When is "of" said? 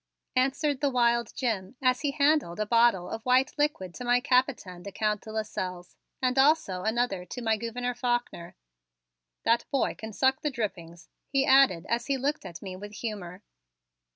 3.07-3.21